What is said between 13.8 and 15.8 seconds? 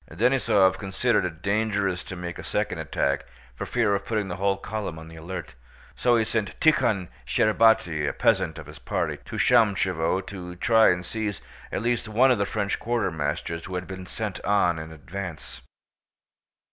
been sent on in advance.